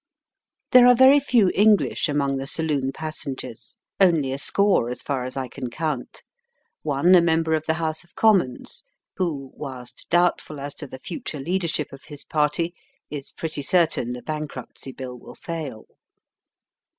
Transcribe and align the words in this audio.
There 0.71 0.87
are 0.87 0.95
very 0.95 1.19
few 1.19 1.51
English 1.53 2.09
among 2.09 2.37
the 2.37 2.47
saloon 2.47 2.91
passengers, 2.91 3.77
only 3.99 4.31
a 4.33 4.39
score 4.39 4.89
as 4.89 4.99
far 5.03 5.25
as 5.25 5.37
I 5.37 5.47
can 5.47 5.69
count; 5.69 6.23
one 6.81 7.13
a 7.13 7.21
member 7.21 7.53
of 7.53 7.67
the 7.67 7.75
House 7.75 8.03
of 8.03 8.15
Commons, 8.15 8.83
who, 9.17 9.51
whilst 9.53 10.07
doubtful 10.09 10.59
as 10.59 10.73
to 10.73 10.87
the 10.87 10.97
Digitized 10.97 10.97
by 10.97 10.97
VjOOQIC 10.97 10.97
''off 10.97 10.97
sandy 10.97 10.97
hook." 10.97 11.05
future 11.05 11.39
leadership 11.51 11.93
of 11.93 12.03
his 12.05 12.23
party, 12.23 12.73
is 13.11 13.31
pretty 13.31 13.61
certain 13.61 14.13
the 14.13 14.21
Bankruptcy 14.23 14.91
Bill 14.91 15.19
will 15.19 15.35
fail. 15.35 15.85